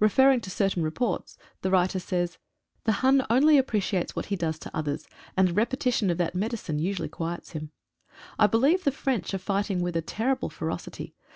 Refer 0.00 0.32
ing 0.32 0.40
to 0.40 0.50
certain 0.50 0.82
reports, 0.82 1.38
the 1.62 1.70
writer 1.70 2.00
says:— 2.00 2.38
"The 2.84 2.94
Hun 2.98 3.24
only 3.30 3.56
appreciates 3.58 4.16
what 4.16 4.26
he 4.26 4.34
does 4.34 4.58
to 4.58 4.76
others— 4.76 5.06
and 5.36 5.50
a 5.50 5.52
repetition 5.52 6.10
of 6.10 6.18
that 6.18 6.34
medicine 6.34 6.80
usually 6.80 7.08
quiets 7.08 7.50
him. 7.52 7.70
I 8.40 8.48
believe 8.48 8.82
the 8.82 8.90
French 8.90 9.32
are 9.34 9.38
fighting 9.38 9.80
with 9.80 9.94
a 9.94 10.02
terrible 10.02 10.50
ferocity. 10.50 11.14